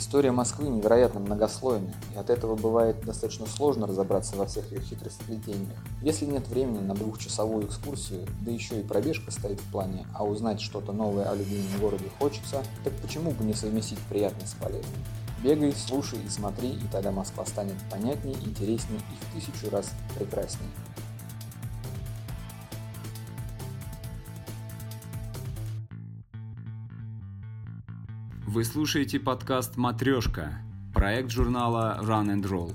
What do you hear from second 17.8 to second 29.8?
понятнее, интереснее и в тысячу раз прекраснее. Вы слушаете подкаст